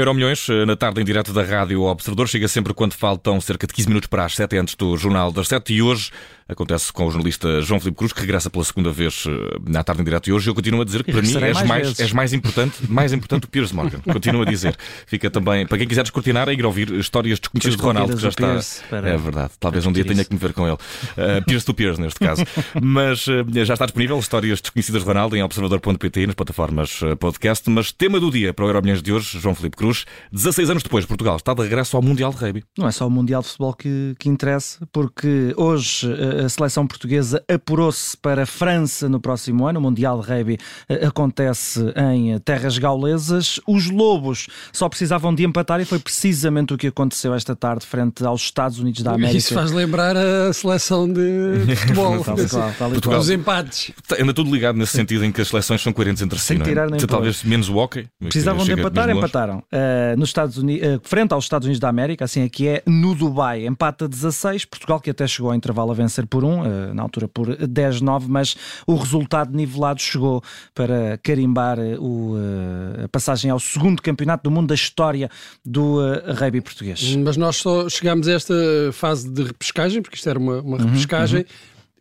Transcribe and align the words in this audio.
Euro 0.00 0.14
Milhões, 0.14 0.48
eh, 0.48 0.64
na 0.64 0.74
tarde 0.74 1.02
em 1.02 1.04
direto 1.04 1.30
da 1.30 1.42
Rádio 1.42 1.82
Observador, 1.82 2.26
chega 2.26 2.48
sempre 2.48 2.72
quando 2.72 2.94
faltam 2.94 3.38
cerca 3.38 3.66
de 3.66 3.74
15 3.74 3.88
minutos 3.88 4.08
para 4.08 4.24
as 4.24 4.34
7 4.34 4.56
antes 4.56 4.74
do 4.74 4.96
Jornal 4.96 5.30
das 5.30 5.46
7 5.48 5.74
e 5.74 5.82
hoje 5.82 6.10
acontece 6.50 6.92
com 6.92 7.06
o 7.06 7.10
jornalista 7.10 7.60
João 7.62 7.80
Filipe 7.80 7.98
Cruz, 7.98 8.12
que 8.12 8.20
regressa 8.20 8.50
pela 8.50 8.64
segunda 8.64 8.90
vez 8.90 9.24
eh, 9.26 9.58
na 9.68 9.82
tarde 9.84 10.02
em 10.02 10.04
direto 10.04 10.28
e 10.28 10.32
hoje 10.32 10.50
eu 10.50 10.54
continuo 10.54 10.82
a 10.82 10.84
dizer 10.84 11.04
que 11.04 11.12
para 11.12 11.22
mim 11.22 11.34
és 11.34 11.54
mais 11.54 11.68
mais, 11.68 12.00
és 12.00 12.12
mais 12.12 12.32
importante, 12.32 12.76
mais 12.88 13.12
importante 13.12 13.44
o 13.44 13.48
Piers 13.48 13.72
Morgan. 13.72 14.00
Continuo 14.00 14.42
a 14.42 14.44
dizer. 14.44 14.76
Fica 15.06 15.30
também, 15.30 15.66
para 15.66 15.78
quem 15.78 15.86
quiser 15.86 16.02
descortinar, 16.02 16.48
é 16.48 16.52
ir 16.52 16.64
ouvir 16.64 16.92
histórias 16.92 17.38
desconhecidas 17.38 17.76
de 17.76 17.82
Ronaldo, 17.82 18.16
que 18.16 18.22
já 18.22 18.28
está. 18.28 18.50
Pierce 18.50 18.82
É 18.90 19.16
verdade. 19.16 19.52
Talvez 19.58 19.86
um 19.86 19.92
dia 19.92 20.04
tenha 20.04 20.24
que 20.24 20.32
me 20.32 20.38
ver 20.38 20.52
com 20.52 20.66
ele. 20.66 20.76
Uh, 20.76 21.44
Piers 21.46 21.64
to 21.64 21.74
Piers, 21.74 21.98
neste 21.98 22.18
caso. 22.18 22.42
Mas 22.80 23.26
uh, 23.26 23.44
já 23.64 23.74
está 23.74 23.86
disponível 23.86 24.18
histórias 24.18 24.60
desconhecidas 24.60 25.02
de 25.02 25.08
Ronaldo 25.08 25.36
em 25.36 25.42
observador.pt 25.42 26.20
e 26.20 26.26
nas 26.26 26.34
plataformas 26.34 27.00
uh, 27.02 27.16
podcast. 27.16 27.68
Mas 27.70 27.92
tema 27.92 28.18
do 28.20 28.30
dia 28.30 28.52
para 28.52 28.64
o 28.64 28.68
Euro 28.68 28.82
Milhões 28.82 29.02
de 29.02 29.12
hoje, 29.12 29.38
João 29.38 29.54
Filipe 29.54 29.76
Cruz. 29.76 30.04
16 30.32 30.70
anos 30.70 30.82
depois, 30.82 31.04
Portugal 31.04 31.36
está 31.36 31.54
de 31.54 31.62
regresso 31.62 31.96
ao 31.96 32.02
Mundial 32.02 32.32
de 32.32 32.38
Rugby. 32.38 32.64
Não 32.78 32.88
é 32.88 32.92
só 32.92 33.06
o 33.06 33.10
Mundial 33.10 33.42
de 33.42 33.48
Futebol 33.48 33.74
que, 33.74 34.14
que 34.18 34.28
interessa, 34.28 34.86
porque 34.92 35.52
hoje 35.56 36.10
eh, 36.10 36.39
a 36.44 36.48
seleção 36.48 36.86
portuguesa 36.86 37.42
apurou-se 37.48 38.16
para 38.16 38.42
a 38.42 38.46
França 38.46 39.08
no 39.08 39.20
próximo 39.20 39.66
ano. 39.66 39.78
O 39.78 39.82
Mundial 39.82 40.20
de 40.20 40.28
Rugby 40.28 40.58
eh, 40.88 41.06
acontece 41.06 41.80
em 41.96 42.34
eh, 42.34 42.38
terras 42.38 42.78
gaulesas. 42.78 43.60
Os 43.66 43.90
Lobos 43.90 44.48
só 44.72 44.88
precisavam 44.88 45.34
de 45.34 45.44
empatar 45.44 45.80
e 45.80 45.84
foi 45.84 45.98
precisamente 45.98 46.72
o 46.72 46.78
que 46.78 46.86
aconteceu 46.86 47.34
esta 47.34 47.54
tarde 47.54 47.86
frente 47.86 48.24
aos 48.24 48.42
Estados 48.42 48.78
Unidos 48.78 49.02
da 49.02 49.12
América. 49.12 49.38
Isso 49.38 49.54
faz 49.54 49.70
lembrar 49.70 50.16
a 50.16 50.52
seleção 50.52 51.10
de 51.12 51.76
futebol. 51.76 52.24
Tal 52.24 52.36
tal 52.78 52.94
e 52.94 53.00
qual. 53.00 53.20
Os 53.20 53.30
empates. 53.30 53.92
Anda 54.18 54.32
tudo 54.32 54.52
ligado 54.52 54.76
nesse 54.76 54.92
sentido 54.92 55.24
em 55.24 55.32
que 55.32 55.40
as 55.40 55.48
seleções 55.48 55.82
são 55.82 55.92
coerentes 55.92 56.22
entre 56.22 56.38
si. 56.38 56.46
Sem 56.46 56.58
não 56.58 56.64
é? 56.64 56.68
tirar 56.68 56.90
nem 56.90 56.98
pôr. 56.98 57.06
Talvez 57.06 57.44
menos 57.44 57.68
o 57.68 57.76
hockey. 57.76 58.08
Precisavam 58.18 58.64
de 58.64 58.72
empatar, 58.72 59.10
empataram. 59.10 59.58
Uh, 59.58 60.18
nos 60.18 60.30
Estados 60.30 60.56
Unidos, 60.56 60.86
uh, 60.86 61.00
frente 61.02 61.32
aos 61.32 61.44
Estados 61.44 61.66
Unidos 61.66 61.80
da 61.80 61.88
América, 61.88 62.24
assim 62.24 62.42
aqui 62.42 62.66
é, 62.66 62.82
no 62.86 63.14
Dubai, 63.14 63.66
empata 63.66 64.08
16. 64.08 64.64
Portugal, 64.64 65.00
que 65.00 65.10
até 65.10 65.26
chegou 65.26 65.50
ao 65.50 65.56
intervalo 65.56 65.90
a 65.90 65.94
vencer 65.94 66.26
por 66.30 66.44
um, 66.44 66.62
uh, 66.62 66.94
na 66.94 67.02
altura 67.02 67.28
por 67.28 67.48
10-9, 67.48 68.26
mas 68.28 68.56
o 68.86 68.94
resultado 68.94 69.54
nivelado 69.54 70.00
chegou 70.00 70.42
para 70.74 71.18
carimbar 71.22 71.78
uh, 71.78 72.00
o, 72.00 72.34
uh, 72.36 73.04
a 73.04 73.08
passagem 73.08 73.50
ao 73.50 73.58
segundo 73.58 74.00
campeonato 74.00 74.44
do 74.44 74.50
mundo 74.50 74.68
da 74.68 74.74
história 74.74 75.28
do 75.64 75.98
rugby 76.34 76.60
português. 76.60 77.16
Mas 77.16 77.36
nós 77.36 77.56
só 77.56 77.88
chegámos 77.88 78.28
a 78.28 78.32
esta 78.32 78.54
fase 78.92 79.28
de 79.28 79.42
repescagem, 79.42 80.00
porque 80.00 80.16
isto 80.16 80.28
era 80.28 80.38
uma, 80.38 80.60
uma 80.60 80.78
repescagem, 80.78 81.44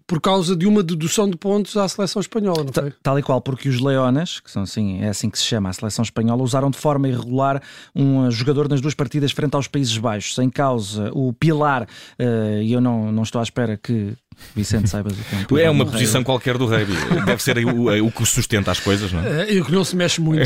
por 0.10 0.20
causa 0.20 0.56
de 0.56 0.66
uma 0.66 0.82
dedução 0.82 1.30
de 1.30 1.38
pontos 1.38 1.78
à 1.78 1.88
seleção 1.88 2.20
espanhola, 2.20 2.64
não 2.64 2.74
foi? 2.74 2.92
Tal 3.04 3.20
e 3.20 3.22
qual, 3.22 3.40
porque 3.40 3.70
os 3.70 3.80
Leones, 3.80 4.40
que 4.40 4.50
são 4.50 4.64
assim, 4.64 5.04
é 5.04 5.10
assim 5.10 5.30
que 5.30 5.38
se 5.38 5.46
chama 5.46 5.70
a 5.70 5.74
seleção 5.74 6.02
espanhola, 6.02 6.42
usaram 6.42 6.72
de 6.72 6.80
forma 6.80 7.08
irregular 7.08 7.62
um 7.96 8.26
uh, 8.26 8.32
jogador 8.32 8.68
nas 8.68 8.82
duas 8.82 8.96
partidas 8.96 9.32
frente 9.32 9.54
aos 9.54 9.68
Países 9.68 9.96
Baixos, 10.00 10.36
em 10.40 10.50
causa 10.50 11.12
o 11.14 11.32
Pilar, 11.32 11.84
uh, 11.84 12.60
e 12.60 12.74
eu 12.74 12.82
não, 12.82 13.12
não 13.12 13.22
estou 13.22 13.40
à 13.40 13.44
espera 13.44 13.78
que 13.78 14.16
Vicente 14.56 14.90
saiba 14.90 15.10
do 15.10 15.16
que 15.16 15.36
é 15.36 15.38
um 15.54 15.58
É 15.58 15.70
uma 15.70 15.86
posição 15.86 16.24
qualquer 16.24 16.58
do 16.58 16.66
rugby. 16.66 16.94
Deve 17.26 17.44
ser 17.44 17.58
o, 17.66 18.06
o 18.08 18.12
que 18.12 18.26
sustenta 18.26 18.72
as 18.72 18.80
coisas, 18.80 19.12
não 19.12 19.20
é? 19.22 19.42
Eh, 19.50 19.56
E 19.56 19.64
que 19.64 19.72
não 19.72 19.84
se 19.84 19.96
mexe 19.96 20.22
muito. 20.22 20.44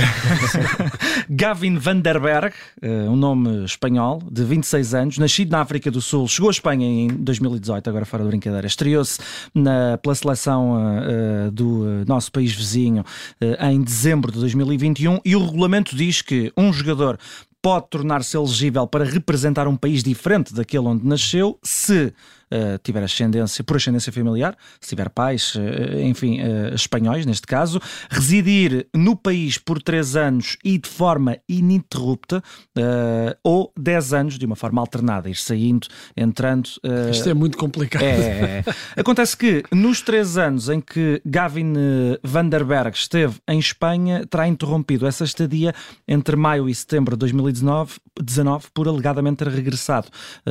Gavin 1.30 1.78
van 1.78 2.00
der 2.00 2.20
Berg, 2.20 2.54
eh, 2.82 2.88
um 3.08 3.16
nome 3.16 3.64
espanhol, 3.66 4.22
de 4.32 4.44
26 4.44 4.94
anos, 4.94 5.18
nascido 5.18 5.52
na 5.52 5.62
África 5.62 5.90
do 5.92 6.02
Sul, 6.02 6.28
chegou 6.28 6.50
à 6.50 6.52
Espanha 6.52 6.86
em 6.86 7.08
2018, 7.08 7.88
agora 7.90 8.06
fora 8.06 8.24
de 8.24 8.30
brincadeira. 8.30 8.66
Estreou-se 8.68 9.20
na- 9.54 9.98
pela 10.02 10.16
seleção 10.16 10.78
eh, 10.80 11.48
eh, 11.48 11.52
do 11.52 12.04
nosso 12.08 12.32
país 12.32 12.52
vizinho 12.54 13.04
eh, 13.40 13.58
em 13.72 13.82
dezembro 13.82 14.32
de 14.32 14.40
2021 14.40 15.20
e 15.24 15.36
o 15.36 15.46
regulamento 15.46 15.96
diz 15.96 16.22
que 16.22 16.52
um 16.58 16.72
jogador 16.74 17.18
pode 17.62 17.88
tornar-se 17.90 18.36
elegível 18.36 18.86
para 18.86 19.06
representar 19.06 19.68
um 19.68 19.76
país 19.78 20.04
diferente 20.04 20.54
daquele 20.54 20.86
onde 20.86 21.06
nasceu 21.08 21.58
se 21.64 22.12
eh, 22.50 22.78
tiver 22.84 23.04
ascendência, 23.04 23.64
por 23.64 23.78
ascendência 23.78 24.12
familiar, 24.12 24.56
se 24.80 24.90
tiver 24.90 25.10
pais, 25.10 25.54
eh, 25.58 26.04
enfim, 26.04 26.40
eh, 26.40 26.72
espanhóis 26.74 27.26
neste 27.26 27.48
caso, 27.48 27.82
residir 28.10 28.88
no 28.94 29.16
país 29.16 29.58
por 29.58 29.82
3 29.82 30.16
anos 30.16 30.58
e 30.64 30.78
de 30.78 30.90
forma 30.90 31.38
ininterrupta, 31.48 32.44
ou 33.44 33.72
10 33.78 34.14
anos 34.14 34.38
de 34.38 34.46
uma 34.46 34.56
forma 34.56 34.82
alternada, 34.82 35.30
ir 35.30 35.36
saindo, 35.36 35.88
entrando. 36.16 36.70
Isto 37.12 37.30
é 37.30 37.34
muito 37.34 37.58
complicado. 37.58 38.04
é, 38.04 38.08
é, 38.08 38.64
é. 38.66 39.00
Acontece 39.00 39.36
que 39.38 39.64
nos 39.72 40.02
três 40.02 40.38
anos 40.38 40.70
em 40.70 40.80
que 40.80 41.22
Gavin 41.26 41.74
eh, 41.76 42.20
van 42.24 42.48
der 42.50 42.64
Berg 42.64 42.96
esteve 42.96 43.36
em 43.48 43.60
Espanha, 43.60 44.26
terá 44.26 44.48
interrompido 44.48 45.08
essa 45.08 45.24
estadia 45.24 45.74
entre 46.08 46.36
maio 46.36 46.70
e 46.70 46.76
setembro 46.76 47.16
de 47.16 47.20
2019 47.20 48.00
19, 48.22 48.68
por 48.74 48.88
alegadamente 48.88 49.38
ter 49.38 49.48
regressado 49.48 50.08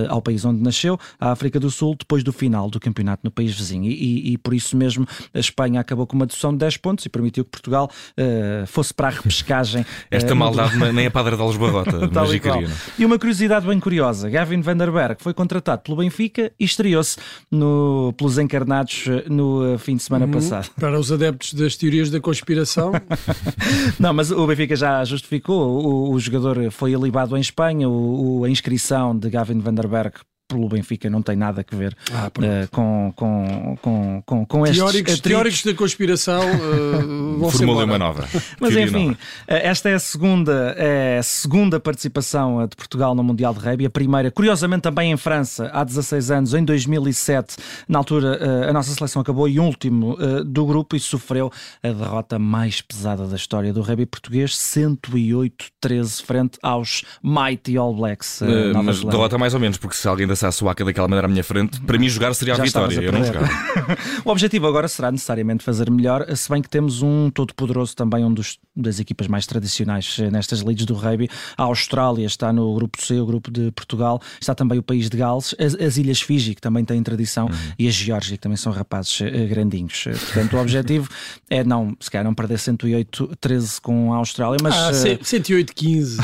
ao 0.08 0.20
país 0.20 0.44
onde 0.44 0.60
nasceu, 0.60 0.98
à 1.18 1.30
África 1.30 1.60
do 1.60 1.70
Sul, 1.70 1.81
depois 1.90 2.22
do 2.22 2.32
final 2.32 2.70
do 2.70 2.78
campeonato 2.80 3.20
no 3.24 3.30
país 3.30 3.52
vizinho. 3.54 3.90
E, 3.90 4.32
e- 4.32 4.38
por 4.38 4.54
isso 4.54 4.76
mesmo 4.76 5.06
a 5.34 5.38
Espanha 5.38 5.80
acabou 5.80 6.06
com 6.06 6.14
uma 6.16 6.24
dedução 6.26 6.52
de 6.52 6.58
10 6.58 6.76
pontos 6.78 7.04
e 7.04 7.08
permitiu 7.08 7.44
que 7.44 7.50
Portugal 7.50 7.90
eh, 8.16 8.64
fosse 8.66 8.94
para 8.94 9.08
a 9.08 9.10
repescagem. 9.10 9.84
Esta 10.10 10.30
no- 10.30 10.36
maldade 10.36 10.76
nem 10.92 11.06
a 11.06 11.10
Padre 11.10 11.36
de 11.36 11.42
Alves 11.42 11.58
Barrota, 11.58 12.08
Tal 12.08 12.32
e 12.32 12.36
é? 12.38 12.68
E 12.98 13.04
uma 13.04 13.18
curiosidade 13.18 13.66
bem 13.66 13.78
curiosa: 13.80 14.30
Gavin 14.30 14.60
van 14.60 14.76
der 14.76 14.90
Berg 14.90 15.16
foi 15.20 15.34
contratado 15.34 15.82
pelo 15.82 15.96
Benfica 15.98 16.52
e 16.58 16.64
estreou-se 16.64 17.16
no- 17.50 18.14
pelos 18.16 18.38
encarnados 18.38 19.04
eh, 19.08 19.24
no 19.28 19.76
fim 19.78 19.96
de 19.96 20.02
semana 20.02 20.26
passado. 20.28 20.70
Para 20.78 20.98
os 20.98 21.10
adeptos 21.10 21.54
das 21.54 21.76
teorias 21.76 22.08
da 22.10 22.20
conspiração, 22.20 22.92
Não, 23.98 24.12
mas 24.12 24.30
o 24.30 24.46
Benfica 24.46 24.76
já 24.76 25.04
justificou. 25.04 25.82
O, 25.82 26.12
o 26.12 26.20
jogador 26.20 26.70
foi 26.70 26.94
alibado 26.94 27.36
em 27.36 27.40
Espanha. 27.40 27.88
O, 27.88 28.40
o- 28.40 28.44
a 28.44 28.50
inscrição 28.50 29.16
de 29.16 29.28
Gavin 29.30 29.58
van 29.60 29.74
der 29.74 29.86
Berg 29.88 30.14
pelo 30.52 30.68
Benfica 30.68 31.08
não 31.08 31.22
tem 31.22 31.34
nada 31.36 31.64
a 31.68 31.76
ver 31.76 31.96
Ah, 32.12 32.30
eh, 32.40 32.68
com, 32.70 33.12
com, 33.16 33.76
com, 33.80 34.22
com, 34.24 34.46
com 34.46 34.66
estes 34.66 34.78
teóricos, 34.78 35.20
teóricos 35.20 35.64
da 35.64 35.74
conspiração 35.74 36.42
uh, 36.42 37.38
vão 37.50 37.84
uma 37.84 37.98
nova. 37.98 38.28
Mas 38.60 38.70
Teoria 38.70 38.84
enfim, 38.84 39.06
nova. 39.06 39.18
eh, 39.48 39.68
esta 39.68 39.88
é 39.88 39.94
a 39.94 39.98
segunda, 39.98 40.74
é 40.76 41.18
a 41.18 41.22
segunda 41.22 41.80
participação 41.80 42.66
de 42.66 42.76
Portugal 42.76 43.14
no 43.14 43.24
Mundial 43.24 43.54
de 43.54 43.60
Rugby. 43.60 43.86
A 43.86 43.90
primeira, 43.90 44.30
curiosamente, 44.30 44.82
também 44.82 45.10
em 45.10 45.16
França, 45.16 45.70
há 45.72 45.82
16 45.84 46.30
anos, 46.30 46.54
em 46.54 46.64
2007. 46.64 47.56
Na 47.88 47.98
altura, 47.98 48.68
a 48.68 48.72
nossa 48.72 48.92
seleção 48.94 49.22
acabou 49.22 49.48
em 49.48 49.58
último 49.58 50.16
do 50.44 50.66
grupo 50.66 50.94
e 50.96 51.00
sofreu 51.00 51.50
a 51.82 51.88
derrota 51.88 52.38
mais 52.38 52.80
pesada 52.80 53.26
da 53.26 53.36
história 53.36 53.72
do 53.72 53.80
rugby 53.80 54.06
português, 54.06 54.52
108-13, 54.52 56.22
frente 56.24 56.58
aos 56.62 57.04
Mighty 57.22 57.76
All 57.76 57.94
Blacks. 57.94 58.40
Nova 58.40 58.82
mas 58.82 58.96
Zelândia. 58.96 59.10
derrota 59.10 59.38
mais 59.38 59.54
ou 59.54 59.60
menos, 59.60 59.78
porque 59.78 59.96
se 59.96 60.06
alguém 60.08 60.26
dançasse 60.42 60.46
a 60.46 60.52
suaca 60.52 60.84
daquela 60.84 61.06
maneira 61.08 61.26
à 61.26 61.30
minha 61.30 61.44
frente, 61.44 61.80
para 61.80 61.98
mim 61.98 62.08
jogar 62.08 62.34
seria 62.34 62.54
a 62.54 62.56
Já 62.56 62.64
vitória. 62.64 62.98
a 62.98 63.02
Eu 63.02 63.12
não 63.12 63.24
jogava. 63.24 63.48
O 64.24 64.30
objetivo 64.30 64.66
agora 64.66 64.88
será 64.88 65.10
necessariamente 65.10 65.64
fazer 65.64 65.90
melhor, 65.90 66.24
se 66.36 66.48
bem 66.48 66.62
que 66.62 66.68
temos 66.68 67.02
um 67.02 67.30
todo-poderoso 67.30 67.94
também, 67.94 68.24
um 68.24 68.32
dos, 68.32 68.58
das 68.74 69.00
equipas 69.00 69.26
mais 69.26 69.46
tradicionais 69.46 70.18
nestas 70.30 70.62
leads 70.62 70.86
do 70.86 70.94
rugby. 70.94 71.28
A 71.56 71.64
Austrália 71.64 72.26
está 72.26 72.52
no 72.52 72.74
grupo 72.74 73.04
C, 73.04 73.20
o 73.20 73.26
grupo 73.26 73.50
de 73.50 73.70
Portugal, 73.72 74.20
está 74.40 74.54
também 74.54 74.78
o 74.78 74.82
país 74.82 75.08
de 75.08 75.16
Gales, 75.16 75.54
as, 75.58 75.74
as 75.74 75.96
Ilhas 75.96 76.20
Fiji, 76.20 76.54
que 76.54 76.60
também 76.60 76.84
têm 76.84 77.02
tradição, 77.02 77.48
e 77.78 77.88
a 77.88 77.90
Geórgia, 77.90 78.36
que 78.36 78.42
também 78.42 78.56
são 78.56 78.72
rapazes 78.72 79.20
eh, 79.20 79.46
grandinhos. 79.46 80.04
Portanto, 80.04 80.56
o 80.56 80.60
objetivo 80.60 81.08
é 81.50 81.64
não, 81.64 81.96
se 82.00 82.10
calhar 82.10 82.24
não 82.24 82.34
perder 82.34 82.58
108-13 82.58 83.80
com 83.80 84.12
a 84.12 84.16
Austrália, 84.16 84.58
mas. 84.62 84.74
Ah, 84.74 85.08
eh, 85.08 85.16
108-15. 85.18 86.18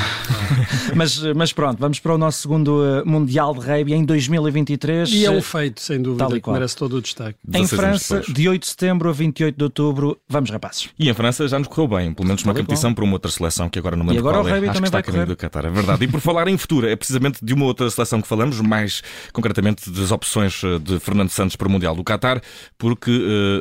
mas, 0.95 1.19
mas 1.35 1.53
pronto, 1.53 1.79
vamos 1.79 1.99
para 1.99 2.15
o 2.15 2.19
nosso 2.19 2.43
segundo 2.43 2.85
eh, 2.85 3.05
Mundial 3.05 3.55
de 3.55 3.61
Rugby 3.61 3.95
em 3.95 4.05
2023. 4.09 5.11
E 5.13 5.25
é 5.25 5.29
Eh, 5.29 5.31
um 5.31 5.41
feito, 5.43 5.81
sem 5.81 6.03
Tal 6.03 6.15
dúvida, 6.15 6.37
e 6.39 6.41
que 6.41 6.51
merece 6.51 6.77
todo 6.77 6.97
o 6.97 7.01
destaque. 7.03 7.39
em 7.47 7.53
16 7.63 7.81
anos 7.85 8.07
França, 8.07 8.33
de 8.33 8.49
8 8.49 8.63
de 8.63 8.69
setembro 8.69 9.09
a 9.09 9.13
28 9.13 9.57
de 9.57 9.63
outubro. 9.65 10.19
Vamos, 10.29 10.51
rapazes. 10.51 10.89
E 10.99 11.09
em 11.09 11.15
França 11.15 11.47
já 11.47 11.59
nos 11.59 11.69
correu 11.69 11.87
bem, 11.89 12.13
pelo 12.13 12.27
menos 12.27 12.43
uma 12.43 12.55
competição 12.55 12.93
para 12.93 13.05
uma 13.05 13.13
outra 13.13 13.31
seleção 13.31 13.69
que 13.69 13.79
agora 13.79 13.95
não 13.97 14.05
me 14.05 14.11
lembro 14.13 14.19
E 14.19 14.29
agora 14.29 14.43
qual 14.43 14.45
o 14.47 14.49
é. 14.49 14.53
Acho 14.59 14.61
que 14.61 14.73
também 14.75 14.85
está 14.87 14.91
vai 14.97 15.01
a 15.01 15.05
caminho 15.05 15.25
correr. 15.27 15.35
do 15.35 15.41
Qatar, 15.41 15.65
é 15.67 15.71
verdade. 15.71 16.05
E 16.05 16.09
por 16.09 16.21
falar 16.21 16.49
em 16.49 16.57
futuro, 16.59 16.89
é 16.89 16.97
precisamente 16.97 17.39
de 17.45 17.55
uma 17.55 17.65
outra 17.67 17.89
seleção 17.91 18.21
que 18.21 18.27
falamos, 18.29 18.61
mais 18.61 19.03
concretamente 19.33 19.91
das 19.91 20.11
opções 20.11 20.61
eh, 20.65 20.79
de 20.79 20.99
Fernando 20.99 21.31
Santos 21.31 21.55
para 21.57 21.69
o 21.69 21.71
Mundial 21.71 21.95
do 21.95 22.03
Qatar, 22.03 22.41
porque 22.77 23.11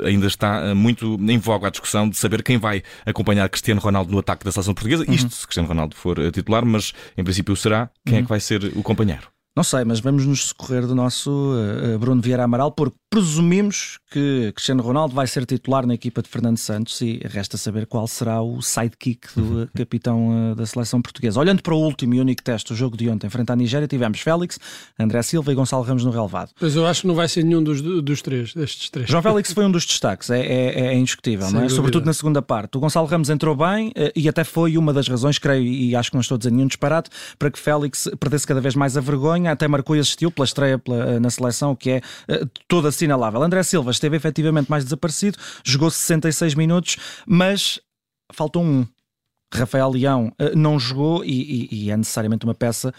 eh, 0.04 0.08
ainda 0.08 0.28
está 0.28 0.62
eh, 0.68 0.74
muito 0.74 1.18
em 1.28 1.38
voga 1.38 1.68
a 1.68 1.70
discussão 1.70 2.10
de 2.10 2.16
saber 2.18 2.42
quem 2.44 2.58
vai 2.58 2.82
acompanhar 3.06 3.48
Cristiano 3.50 3.82
Ronaldo 3.82 4.12
no 4.12 4.20
ataque 4.20 4.46
da 4.46 4.52
seleção 4.52 4.74
portuguesa. 4.74 5.04
Uhum. 5.08 5.14
Isto 5.14 5.34
se 5.34 5.46
Cristiano 5.46 5.68
Ronaldo 5.68 5.96
for 5.96 6.18
eh, 6.20 6.32
titular, 6.32 6.66
mas 6.66 6.94
em 7.18 7.24
princípio 7.24 7.56
será 7.56 7.90
quem 8.06 8.20
é 8.20 8.22
que 8.22 8.30
vai 8.30 8.40
ser 8.40 8.72
o 8.76 8.84
companheiro. 8.84 9.28
Não 9.58 9.64
sei, 9.64 9.84
mas 9.84 10.00
vamos 10.00 10.24
nos 10.24 10.50
socorrer 10.50 10.86
do 10.86 10.94
nosso 10.94 11.32
uh, 11.32 11.98
Bruno 11.98 12.22
Vieira 12.22 12.44
Amaral, 12.44 12.72
porque 12.72 12.96
presumimos 13.10 13.98
que 14.12 14.52
Cristiano 14.54 14.84
Ronaldo 14.84 15.16
vai 15.16 15.26
ser 15.26 15.48
titular 15.48 15.88
na 15.88 15.96
equipa 15.96 16.22
de 16.22 16.30
Fernando 16.30 16.58
Santos 16.60 17.02
e 17.02 17.20
resta 17.26 17.58
saber 17.58 17.88
qual 17.88 18.08
será 18.08 18.40
o 18.40 18.62
sidekick 18.62 19.28
do 19.36 19.64
uh, 19.64 19.70
capitão 19.76 20.52
uh, 20.52 20.56
da 20.56 20.64
seleção 20.68 21.02
portuguesa. 21.02 21.40
Olhando 21.40 21.64
para 21.64 21.74
o 21.74 21.80
último 21.80 22.14
e 22.14 22.20
único 22.20 22.44
teste, 22.44 22.72
o 22.72 22.76
jogo 22.76 22.96
de 22.96 23.10
ontem, 23.10 23.32
frente 23.32 23.52
à 23.52 23.56
Nigéria, 23.56 23.88
tivemos 23.88 24.20
Félix, 24.20 24.60
André 25.00 25.24
Silva 25.24 25.52
e 25.52 25.56
Gonçalo 25.56 25.82
Ramos 25.82 26.06
no 26.06 26.12
relevado. 26.12 26.52
Pois 26.60 26.76
eu 26.76 26.86
acho 26.86 27.02
que 27.02 27.08
não 27.08 27.16
vai 27.16 27.28
ser 27.28 27.44
nenhum 27.44 27.64
dos, 27.64 27.82
dos 27.82 28.22
três, 28.22 28.54
destes 28.54 28.92
três. 28.92 29.10
João 29.10 29.24
Félix 29.24 29.52
foi 29.54 29.66
um 29.66 29.72
dos 29.72 29.88
destaques, 29.88 30.30
é, 30.30 30.40
é, 30.40 30.80
é 30.88 30.94
indiscutível, 30.94 31.48
é? 31.48 31.70
sobretudo 31.70 32.06
na 32.06 32.14
segunda 32.14 32.44
parte. 32.44 32.78
O 32.78 32.80
Gonçalo 32.80 33.08
Ramos 33.08 33.32
entrou 33.32 33.56
bem 33.56 33.92
e 34.16 34.30
até 34.30 34.44
foi 34.44 34.78
uma 34.78 34.94
das 34.94 35.08
razões, 35.08 35.40
creio, 35.40 35.66
e 35.66 35.96
acho 35.96 36.12
que 36.12 36.16
não 36.16 36.22
estou 36.22 36.36
a 36.36 36.38
dizer 36.38 36.52
nenhum 36.52 36.68
disparate, 36.68 37.10
para 37.40 37.50
que 37.50 37.58
Félix 37.58 38.08
perdesse 38.20 38.46
cada 38.46 38.62
vez 38.62 38.76
mais 38.76 38.96
a 38.96 39.02
vergonha, 39.02 39.47
até 39.52 39.68
marcou 39.68 39.96
e 39.96 40.00
assistiu 40.00 40.32
pela 40.32 40.46
estreia 40.46 40.78
pela, 40.78 41.12
eh, 41.12 41.20
na 41.20 41.30
seleção, 41.30 41.76
que 41.76 41.92
é 41.92 41.98
uh, 42.30 42.50
toda 42.68 42.90
assinalável. 42.90 43.42
André 43.42 43.64
Silva 43.64 43.92
esteve 43.92 44.18
efetivamente 44.18 44.70
mais 44.70 44.84
desaparecido, 44.84 45.38
jogou 45.64 45.90
66 45.90 46.56
minutos, 46.56 46.98
mas 47.26 47.80
faltou 48.34 48.64
um. 48.64 48.86
Rafael 49.54 49.90
Leão 49.90 50.34
uh, 50.42 50.58
não 50.58 50.78
jogou 50.78 51.24
e, 51.24 51.30
e, 51.72 51.86
e, 51.86 51.92
é 51.92 51.96
necessariamente 51.96 52.44
uma 52.44 52.54
peça 52.54 52.94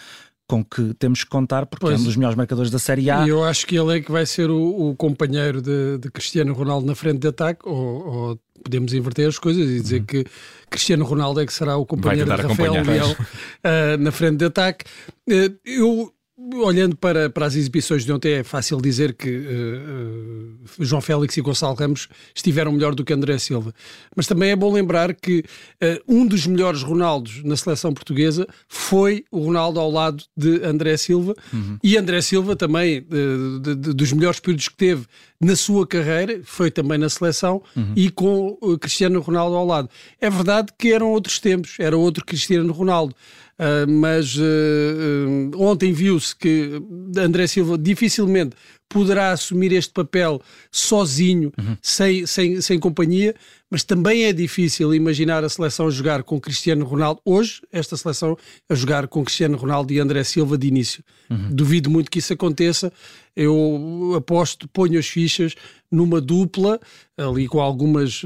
com 0.49 0.65
que 0.65 0.95
temos 0.95 1.23
que 1.23 1.29
contar, 1.29 1.67
porque 1.67 1.85
pois. 1.85 1.99
é 1.99 2.01
um 2.01 2.05
dos 2.05 2.17
melhores 2.17 2.37
marcadores 2.37 2.71
da 2.71 2.79
Série 2.79 3.11
A. 3.11 3.27
E 3.27 3.29
eu 3.29 3.45
acho 3.45 3.67
que 3.67 3.77
ele 3.77 3.99
é 3.99 4.01
que 4.01 4.11
vai 4.11 4.25
ser 4.25 4.49
o, 4.49 4.89
o 4.89 4.97
companheiro 4.97 5.61
de, 5.61 5.99
de, 5.99 6.11
Cristiano 6.11 6.55
Ronaldo 6.55 6.87
na 6.87 6.95
frente 6.95 7.19
de 7.19 7.29
ataque, 7.29 7.69
ou, 7.69 7.77
ou, 7.77 8.41
podemos 8.65 8.95
inverter 8.95 9.29
as 9.29 9.39
coisas 9.39 9.69
e 9.69 9.81
dizer 9.81 10.01
uhum. 10.01 10.07
que 10.07 10.25
Cristiano 10.71 11.05
Ronaldo 11.05 11.41
é 11.41 11.47
que 11.47 11.53
será 11.53 11.77
o 11.77 11.85
companheiro 11.85 12.35
de 12.35 12.43
Rafael 12.43 12.73
Leão 12.83 13.13
uh, 13.13 13.97
na 14.01 14.11
frente 14.11 14.39
de 14.39 14.47
ataque. 14.47 14.87
Uh, 15.29 15.55
eu 15.67 16.13
olhando 16.55 16.97
para, 16.97 17.29
para 17.29 17.47
as 17.47 17.57
exibições 17.57 18.05
de 18.05 18.13
ontem, 18.13 18.35
é 18.35 18.45
fácil 18.45 18.81
dizer 18.81 19.13
que 19.13 19.29
uh, 19.29 20.81
uh, 20.81 20.85
João 20.85 21.03
Félix 21.03 21.37
e 21.37 21.41
Gonçalo 21.41 21.75
Ramos 21.75 22.09
estiveram 22.35 22.71
melhor 22.71 22.95
do 22.95 23.05
que 23.05 23.13
André 23.13 23.39
Silva. 23.39 23.75
Mas 24.15 24.27
também 24.27 24.51
é 24.51 24.57
bom 24.57 24.73
lembrar 24.73 25.15
que 25.15 25.41
uh, 25.41 26.03
um 26.07 26.25
dos 26.25 26.47
melhores 26.47 26.83
Ronaldos 26.83 27.43
na 27.43 27.57
seleção 27.57 27.93
portuguesa 27.93 28.47
foi 28.69 29.25
o 29.33 29.41
Ronaldo 29.41 29.81
ao 29.81 29.91
lado 29.91 30.23
de 30.37 30.63
André 30.65 30.97
Silva 30.97 31.35
uhum. 31.53 31.79
e 31.83 31.97
André 31.97 32.21
Silva 32.21 32.55
também, 32.55 33.03
de, 33.03 33.75
de, 33.75 33.95
dos 33.95 34.13
melhores 34.13 34.39
períodos 34.39 34.69
que 34.69 34.77
teve 34.77 35.07
na 35.41 35.55
sua 35.55 35.87
carreira, 35.87 36.41
foi 36.43 36.71
também 36.71 36.99
na 36.99 37.09
seleção 37.09 37.63
uhum. 37.77 37.93
e 37.95 38.11
com 38.11 38.57
Cristiano 38.81 39.21
Ronaldo 39.21 39.57
ao 39.57 39.67
lado. 39.67 39.89
É 40.21 40.29
verdade 40.29 40.73
que 40.77 40.93
eram 40.93 41.11
outros 41.13 41.39
tempos, 41.39 41.77
era 41.79 41.97
outro 41.97 42.25
Cristiano 42.25 42.73
Ronaldo. 42.73 43.15
Uh, 43.59 43.91
mas 43.91 44.37
uh, 44.37 44.41
uh, 44.41 45.61
ontem 45.61 45.93
viu-se 45.93 46.35
que 46.35 46.81
André 47.17 47.49
Silva 47.49 47.77
dificilmente 47.77 48.55
poderá 48.89 49.33
assumir 49.33 49.73
este 49.73 49.93
papel 49.93 50.41
sozinho, 50.71 51.53
uhum. 51.59 51.77
sem, 51.83 52.27
sem, 52.27 52.61
sem 52.61 52.79
companhia, 52.79 53.35
mas 53.71 53.85
também 53.85 54.25
é 54.25 54.33
difícil 54.33 54.95
imaginar 54.95 55.45
a 55.45 55.49
seleção 55.49 55.91
jogar 55.91 56.23
com 56.23 56.41
Cristiano 56.41 56.85
Ronaldo, 56.87 57.21
hoje, 57.25 57.61
esta 57.71 57.97
seleção 57.97 58.37
a 58.69 58.75
jogar 58.75 59.07
com 59.07 59.25
Cristiano 59.25 59.59
Ronaldo 59.59 59.93
e 59.93 59.99
André 59.99 60.25
Silva 60.25 60.57
de 60.57 60.67
início. 60.67 61.05
Uhum. 61.29 61.49
Duvido 61.51 61.91
muito 61.91 62.11
que 62.11 62.19
isso 62.19 62.33
aconteça. 62.33 62.93
Eu 63.37 64.15
aposto, 64.17 64.67
ponho 64.69 64.99
as 64.99 65.07
fichas 65.07 65.55
numa 65.91 66.21
dupla, 66.21 66.81
ali 67.17 67.47
com 67.47 67.61
algumas 67.61 68.23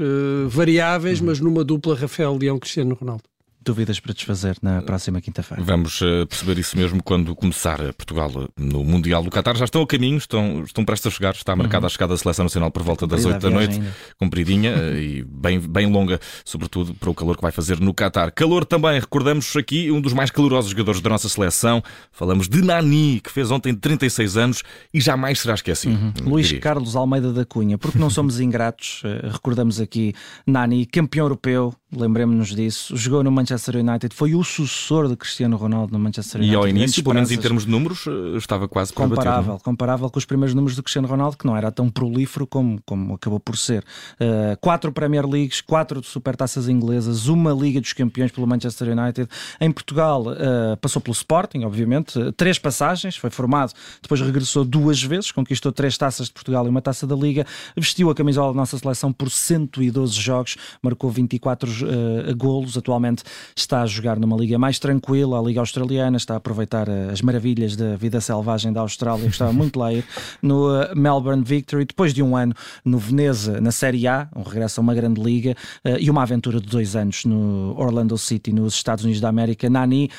variáveis, 0.47 1.19
uhum. 1.19 1.27
mas 1.27 1.39
numa 1.39 1.63
dupla 1.63 1.95
Rafael 1.95 2.37
Leão-Cristiano 2.37 2.95
Ronaldo 2.95 3.23
dúvidas 3.63 3.99
para 3.99 4.13
desfazer 4.13 4.57
na 4.61 4.81
próxima 4.81 5.21
quinta-feira. 5.21 5.63
Vamos 5.63 6.01
uh, 6.01 6.27
perceber 6.27 6.57
isso 6.59 6.77
mesmo 6.77 7.01
quando 7.01 7.35
começar 7.35 7.77
Portugal 7.93 8.31
no 8.57 8.83
Mundial 8.83 9.23
do 9.23 9.29
Qatar. 9.29 9.55
Já 9.55 9.65
estão 9.65 9.81
a 9.81 9.87
caminho, 9.87 10.17
estão, 10.17 10.63
estão 10.63 10.83
prestes 10.85 11.07
a 11.07 11.15
chegar. 11.15 11.33
Está 11.33 11.55
marcada 11.55 11.83
uhum. 11.83 11.87
a 11.87 11.89
chegada 11.89 12.13
da 12.13 12.17
Seleção 12.17 12.45
Nacional 12.45 12.71
por 12.71 12.83
volta 12.83 13.07
das 13.07 13.25
8 13.25 13.39
da 13.39 13.49
noite, 13.49 13.75
ainda. 13.75 13.95
compridinha 14.17 14.71
eh, 14.75 15.01
e 15.01 15.23
bem, 15.23 15.59
bem 15.59 15.91
longa, 15.91 16.19
sobretudo 16.45 16.93
para 16.93 17.09
o 17.09 17.15
calor 17.15 17.35
que 17.35 17.41
vai 17.41 17.51
fazer 17.51 17.79
no 17.79 17.93
Qatar. 17.93 18.31
Calor 18.33 18.65
também, 18.65 18.99
recordamos 18.99 19.55
aqui 19.55 19.91
um 19.91 20.01
dos 20.01 20.13
mais 20.13 20.31
calorosos 20.31 20.71
jogadores 20.71 21.01
da 21.01 21.09
nossa 21.09 21.29
seleção. 21.29 21.81
Falamos 22.11 22.47
de 22.47 22.61
Nani, 22.61 23.19
que 23.21 23.31
fez 23.31 23.51
ontem 23.51 23.73
36 23.73 24.37
anos 24.37 24.63
e 24.93 24.99
jamais 24.99 25.39
será 25.39 25.53
esquecido. 25.53 25.95
Uhum. 25.95 26.29
Luís 26.29 26.51
Carlos 26.59 26.95
Almeida 26.95 27.31
da 27.31 27.45
Cunha, 27.45 27.77
porque 27.77 27.97
não 27.97 28.09
somos 28.09 28.39
ingratos, 28.39 29.01
eh, 29.05 29.29
recordamos 29.31 29.79
aqui 29.79 30.13
Nani, 30.45 30.85
campeão 30.85 31.25
europeu, 31.25 31.73
lembremos-nos 31.95 32.55
disso, 32.55 32.95
jogou 32.95 33.23
no 33.23 33.31
Manchester 33.31 33.77
United, 33.77 34.13
foi 34.15 34.35
o 34.35 34.43
sucessor 34.43 35.07
de 35.07 35.15
Cristiano 35.15 35.55
Ronaldo 35.57 35.93
no 35.93 35.99
Manchester 35.99 36.41
United. 36.41 36.53
E 36.53 36.55
ao 36.55 36.67
início, 36.67 37.03
pelo 37.03 37.15
menos 37.15 37.31
em 37.31 37.37
termos 37.37 37.65
de 37.65 37.71
números, 37.71 38.05
eh, 38.07 38.37
estava 38.37 38.67
quase 38.67 38.91
comparável, 38.93 39.53
bater, 39.53 39.63
comparável 39.63 40.09
com 40.09 40.17
os 40.17 40.25
primeiros 40.25 40.53
números 40.53 40.75
do 40.75 40.83
Cristiano 40.83 41.07
Ronaldo, 41.07 41.37
que 41.37 41.45
não 41.45 41.55
era 41.55 41.71
tão 41.71 41.89
prolífero 41.89 42.47
como, 42.47 42.79
como 42.85 43.15
acabou 43.15 43.39
por 43.39 43.57
ser. 43.57 43.83
Uh, 44.15 44.57
quatro 44.59 44.91
Premier 44.91 45.25
Leagues, 45.25 45.61
quatro 45.61 46.03
Supertaças 46.03 46.67
inglesas, 46.67 47.27
uma 47.27 47.51
Liga 47.51 47.79
dos 47.79 47.93
Campeões 47.93 48.31
pelo 48.31 48.47
Manchester 48.47 48.89
United. 48.89 49.29
Em 49.59 49.71
Portugal 49.71 50.23
uh, 50.23 50.77
passou 50.81 51.01
pelo 51.01 51.13
Sporting, 51.13 51.63
obviamente, 51.63 52.17
uh, 52.17 52.31
três 52.31 52.57
passagens, 52.57 53.15
foi 53.15 53.29
formado, 53.29 53.73
depois 54.01 54.21
regressou 54.21 54.63
duas 54.63 55.01
vezes, 55.01 55.31
conquistou 55.31 55.71
três 55.71 55.97
taças 55.97 56.27
de 56.27 56.33
Portugal 56.33 56.65
e 56.65 56.69
uma 56.69 56.81
taça 56.81 57.05
da 57.05 57.15
Liga, 57.15 57.45
vestiu 57.75 58.09
a 58.09 58.15
camisola 58.15 58.53
da 58.53 58.57
nossa 58.57 58.77
seleção 58.77 59.11
por 59.11 59.29
112 59.29 60.13
jogos, 60.13 60.57
marcou 60.81 61.09
24 61.09 61.82
uh, 61.83 62.35
golos, 62.35 62.77
atualmente 62.77 63.23
está 63.55 63.81
a 63.81 63.85
jogar 63.85 64.19
numa 64.19 64.35
liga 64.35 64.57
mais 64.57 64.79
tranquila, 64.79 65.39
a 65.39 65.41
Liga 65.41 65.59
Australiana, 65.59 66.17
está 66.17 66.35
a 66.35 66.37
aproveitar 66.37 66.87
uh, 66.87 67.11
as 67.11 67.21
maravilhas 67.21 67.75
da 67.75 67.95
vida 67.95 68.19
selvagem 68.21 68.71
da 68.71 68.81
Austrália, 68.81 69.25
gostava 69.25 69.53
muito 69.53 69.79
lá 69.79 69.93
ir, 69.93 70.05
no 70.41 70.69
uh, 70.69 70.95
Melbourne 70.95 71.43
Victory, 71.43 71.85
depois 71.85 72.13
de 72.13 72.21
um 72.21 72.35
ano 72.35 72.53
no 72.83 72.97
Veneza, 72.97 73.59
na 73.61 73.71
Série 73.71 74.07
A, 74.07 74.27
um 74.35 74.43
regresso 74.43 74.79
a 74.79 74.83
uma 74.83 74.93
grande 74.93 75.21
liga, 75.21 75.55
e 75.99 76.09
uma 76.09 76.23
aventura 76.23 76.59
de 76.59 76.67
dois 76.67 76.95
anos 76.95 77.25
no 77.25 77.75
Orlando 77.77 78.17
City, 78.17 78.51
nos 78.51 78.73
Estados 78.73 79.03
Unidos 79.03 79.21
da 79.21 79.29
América, 79.29 79.69
Nani, 79.69 80.09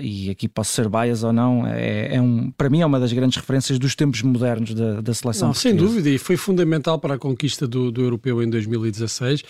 e 0.00 0.30
aqui 0.30 0.48
posso 0.48 0.72
ser 0.72 0.88
bias 0.88 1.22
ou 1.22 1.32
não, 1.32 1.66
é, 1.66 2.14
é, 2.16 2.20
um, 2.20 2.50
para 2.50 2.68
mim 2.68 2.80
é 2.80 2.86
uma 2.86 2.98
das 3.00 3.12
grandes 3.12 3.36
referências 3.36 3.78
dos 3.78 3.94
tempos 3.94 4.22
modernos 4.22 4.74
da, 4.74 5.00
da 5.00 5.14
seleção. 5.14 5.48
Não, 5.48 5.54
sem 5.54 5.74
dúvida, 5.74 6.08
e 6.08 6.18
foi 6.18 6.36
fundamental 6.36 6.98
para 6.98 7.14
a 7.14 7.18
conquista 7.18 7.66
do, 7.66 7.90
do 7.90 8.02
europeu 8.02 8.42
em 8.42 8.48
2016, 8.48 9.42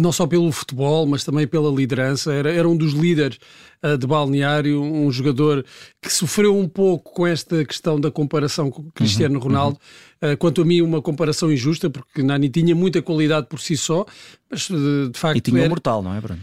não 0.00 0.12
só 0.12 0.26
pelo 0.26 0.50
futebol, 0.52 1.06
mas 1.08 1.24
também 1.24 1.46
pela 1.46 1.70
liderança, 1.70 2.32
era, 2.32 2.52
era 2.52 2.68
um 2.68 2.76
dos 2.76 2.92
líderes 2.92 3.38
uh, 3.82 3.96
de 3.96 4.06
balneário, 4.06 4.80
um 4.80 5.10
jogador 5.10 5.64
que 6.00 6.12
sofreu 6.12 6.56
um 6.56 6.68
pouco 6.68 7.12
com 7.12 7.26
esta 7.26 7.64
questão 7.64 7.98
da 7.98 8.10
comparação 8.10 8.70
com 8.70 8.90
Cristiano 8.90 9.36
uhum, 9.36 9.44
Ronaldo. 9.44 9.78
Uhum. 10.22 10.32
Uh, 10.32 10.36
quanto 10.36 10.62
a 10.62 10.64
mim, 10.64 10.80
uma 10.82 11.00
comparação 11.00 11.50
injusta, 11.52 11.88
porque 11.88 12.22
Nani 12.22 12.48
tinha 12.48 12.74
muita 12.74 13.00
qualidade 13.00 13.46
por 13.48 13.60
si 13.60 13.76
só, 13.76 14.04
mas 14.50 14.68
de, 14.68 15.08
de 15.10 15.18
facto. 15.18 15.38
E 15.38 15.40
tinha 15.40 15.60
era... 15.60 15.66
um 15.66 15.70
mortal, 15.70 16.02
não 16.02 16.14
é, 16.14 16.20
Bruno? 16.20 16.40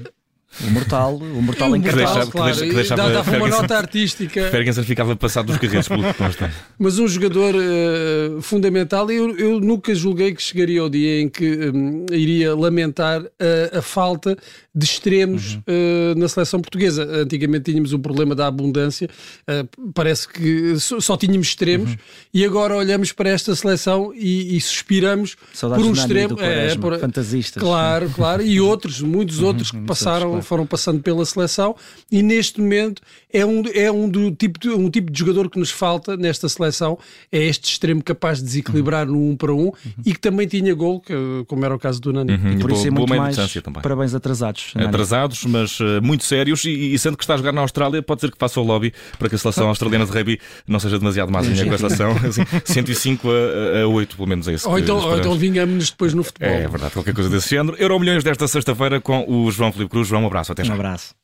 O 0.63 0.71
mortal, 0.71 1.15
o 1.15 1.41
mortal 1.41 1.75
em 1.75 1.81
cartaz. 1.81 2.29
Claro, 2.29 2.57
que 2.57 2.73
deixava, 2.73 3.09
dava 3.09 3.37
uma 3.37 3.47
nota 3.47 3.77
artística. 3.77 4.49
Ferguson 4.49 4.83
ficava 4.83 5.15
passado 5.15 5.47
dos 5.47 5.57
carreiros 5.57 5.87
pelo 5.87 6.03
que 6.03 6.13
consta. 6.13 6.51
Mas 6.79 6.97
um 6.97 7.07
jogador 7.07 7.53
uh, 7.55 8.41
fundamental, 8.41 9.11
eu, 9.11 9.37
eu 9.37 9.59
nunca 9.59 9.93
julguei 9.93 10.33
que 10.33 10.41
chegaria 10.41 10.79
ao 10.79 10.89
dia 10.89 11.21
em 11.21 11.27
que 11.27 11.69
um, 11.69 12.05
iria 12.11 12.55
lamentar 12.55 13.21
a, 13.21 13.79
a 13.79 13.81
falta 13.81 14.37
de 14.73 14.85
extremos 14.85 15.55
uhum. 15.55 15.61
uh, 15.67 16.19
na 16.19 16.27
seleção 16.27 16.59
portuguesa. 16.61 17.03
Antigamente 17.03 17.71
tínhamos 17.71 17.93
o 17.93 17.99
problema 17.99 18.35
da 18.35 18.47
abundância, 18.47 19.09
uh, 19.47 19.91
parece 19.93 20.27
que 20.27 20.79
só, 20.79 20.99
só 20.99 21.17
tínhamos 21.17 21.47
extremos 21.47 21.91
uhum. 21.91 21.97
e 22.33 22.45
agora 22.45 22.75
olhamos 22.75 23.11
para 23.11 23.29
esta 23.29 23.55
seleção 23.55 24.13
e, 24.13 24.55
e 24.55 24.61
suspiramos 24.61 25.37
Saudades 25.53 25.83
por 25.83 25.89
um 25.89 25.93
extremo. 25.93 26.37
É, 26.41 26.75
por, 26.75 26.99
fantasistas. 26.99 27.61
Claro, 27.61 28.09
claro, 28.09 28.41
e 28.41 28.59
outros, 28.59 29.01
muitos 29.01 29.39
uhum. 29.39 29.47
outros 29.47 29.71
que 29.71 29.79
passaram 29.81 30.41
foram 30.45 30.65
passando 30.65 31.01
pela 31.01 31.25
seleção 31.25 31.75
e 32.11 32.21
neste 32.21 32.61
momento 32.61 33.01
é 33.31 33.45
um, 33.45 33.63
é 33.73 33.91
um, 33.91 34.07
do 34.07 34.31
tipo 34.31 34.59
de, 34.59 34.69
um 34.69 34.89
tipo 34.89 35.11
de 35.11 35.19
jogador 35.19 35.49
que 35.49 35.59
nos 35.59 35.69
falta 35.69 36.15
nesta 36.15 36.47
seleção, 36.47 36.97
é 37.31 37.39
este 37.39 37.71
extremo 37.71 38.01
capaz 38.01 38.39
de 38.39 38.45
desequilibrar 38.45 39.05
no 39.05 39.29
um 39.29 39.35
para 39.35 39.53
um 39.53 39.65
uhum. 39.65 39.73
e 40.05 40.13
que 40.13 40.19
também 40.19 40.47
tinha 40.47 40.73
gol, 40.73 41.01
que, 41.01 41.13
como 41.47 41.65
era 41.65 41.75
o 41.75 41.79
caso 41.79 41.99
do 41.99 42.13
Nani. 42.13 42.33
Uhum. 42.33 42.51
E 42.53 42.59
por 42.59 42.71
isso 42.71 42.87
é 42.87 42.91
muito 42.91 43.09
mais 43.09 43.37
parabéns 43.81 44.13
atrasados. 44.13 44.71
Nani. 44.73 44.87
Atrasados, 44.87 45.43
mas 45.45 45.79
uh, 45.79 46.01
muito 46.01 46.23
sérios 46.23 46.63
e, 46.63 46.93
e, 46.93 46.99
sendo 46.99 47.17
que 47.17 47.23
está 47.23 47.33
a 47.33 47.37
jogar 47.37 47.51
na 47.51 47.61
Austrália, 47.61 48.01
pode 48.01 48.21
ser 48.21 48.31
que 48.31 48.37
faça 48.37 48.59
o 48.59 48.63
lobby 48.63 48.93
para 49.19 49.27
que 49.27 49.35
a 49.35 49.37
seleção 49.37 49.67
australiana 49.67 50.05
de 50.05 50.11
rugby 50.11 50.39
não 50.67 50.79
seja 50.79 50.97
demasiado 50.97 51.31
mázinha 51.31 51.65
com 51.65 51.73
a 51.73 51.77
seleção. 51.77 52.11
Assim, 52.25 52.43
105 52.63 53.27
a, 53.29 53.81
a 53.81 53.87
8, 53.87 54.15
pelo 54.15 54.27
menos 54.27 54.47
é 54.47 54.53
isso. 54.53 54.69
Ou 54.69 54.79
então, 54.79 54.97
ou 54.97 55.17
então 55.17 55.35
vingamos-nos 55.35 55.89
depois 55.89 56.13
no 56.13 56.23
futebol. 56.23 56.49
É, 56.49 56.63
é 56.63 56.67
verdade, 56.67 56.93
qualquer 56.93 57.13
coisa 57.13 57.29
desse 57.29 57.49
género. 57.49 57.75
Euro 57.79 57.99
Milhões 57.99 58.23
desta 58.23 58.47
sexta-feira 58.47 59.01
com 59.01 59.25
o 59.27 59.51
João 59.51 59.71
Filipe 59.71 59.91
Cruz. 59.91 60.07
João, 60.07 60.21
um 60.21 60.25
abraço. 60.35 60.51
Até 60.51 60.63
já. 60.63 60.73
Um 60.73 60.75
abraço. 60.75 61.15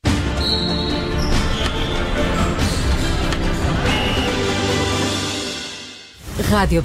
Rádio 6.50 6.82